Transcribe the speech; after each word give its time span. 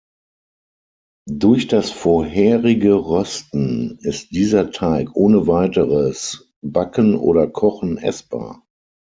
Durch 1.29 1.67
das 1.67 1.91
vorherige 1.91 2.95
Rösten 2.95 3.99
ist 4.01 4.31
dieser 4.31 4.71
Teig 4.71 5.15
ohne 5.15 5.45
weiteres 5.45 6.51
Backen 6.63 7.15
oder 7.15 7.45
Kochen 7.47 7.99
essbar. 7.99 8.63